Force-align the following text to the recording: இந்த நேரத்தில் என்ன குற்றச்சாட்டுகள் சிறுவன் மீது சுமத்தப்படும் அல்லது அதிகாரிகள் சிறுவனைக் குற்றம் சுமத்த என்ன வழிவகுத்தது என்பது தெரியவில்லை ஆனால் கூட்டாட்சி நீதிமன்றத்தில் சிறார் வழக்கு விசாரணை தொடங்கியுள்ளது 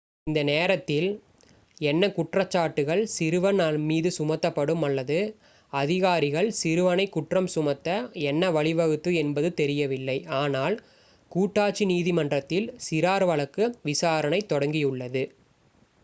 இந்த 0.27 0.41
நேரத்தில் 0.43 1.07
என்ன 1.81 2.07
குற்றச்சாட்டுகள் 2.15 3.03
சிறுவன் 3.11 3.59
மீது 3.83 4.09
சுமத்தப்படும் 4.17 4.85
அல்லது 4.87 5.17
அதிகாரிகள் 5.73 6.49
சிறுவனைக் 6.61 7.13
குற்றம் 7.13 7.49
சுமத்த 7.49 7.95
என்ன 8.25 8.49
வழிவகுத்தது 8.51 9.19
என்பது 9.21 9.51
தெரியவில்லை 9.53 10.17
ஆனால் 10.41 10.77
கூட்டாட்சி 11.31 11.85
நீதிமன்றத்தில் 11.91 12.67
சிறார் 12.87 13.27
வழக்கு 13.27 13.65
விசாரணை 13.83 14.41
தொடங்கியுள்ளது 14.49 15.23